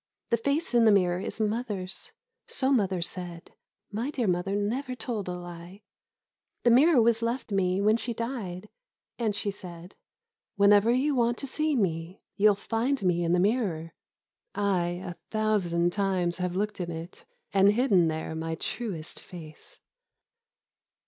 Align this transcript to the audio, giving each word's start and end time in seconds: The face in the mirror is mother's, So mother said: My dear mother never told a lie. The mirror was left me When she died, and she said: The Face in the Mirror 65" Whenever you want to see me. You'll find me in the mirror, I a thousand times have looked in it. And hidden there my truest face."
The 0.31 0.37
face 0.37 0.73
in 0.73 0.85
the 0.85 0.91
mirror 0.91 1.19
is 1.19 1.39
mother's, 1.39 2.11
So 2.47 2.71
mother 2.71 3.03
said: 3.03 3.51
My 3.91 4.09
dear 4.09 4.25
mother 4.25 4.55
never 4.55 4.95
told 4.95 5.27
a 5.27 5.33
lie. 5.33 5.83
The 6.63 6.71
mirror 6.71 6.99
was 6.99 7.21
left 7.21 7.51
me 7.51 7.79
When 7.81 7.97
she 7.97 8.11
died, 8.11 8.67
and 9.19 9.35
she 9.35 9.51
said: 9.51 9.91
The 9.91 9.91
Face 9.91 9.91
in 9.91 9.91
the 9.91 9.97
Mirror 9.99 10.47
65" 10.47 10.53
Whenever 10.85 10.91
you 11.03 11.15
want 11.15 11.37
to 11.37 11.45
see 11.45 11.75
me. 11.75 12.21
You'll 12.35 12.55
find 12.55 13.03
me 13.03 13.23
in 13.23 13.33
the 13.33 13.39
mirror, 13.39 13.93
I 14.55 14.87
a 15.05 15.13
thousand 15.29 15.93
times 15.93 16.37
have 16.37 16.55
looked 16.55 16.79
in 16.79 16.89
it. 16.89 17.23
And 17.53 17.73
hidden 17.73 18.07
there 18.07 18.33
my 18.33 18.55
truest 18.55 19.19
face." 19.19 19.81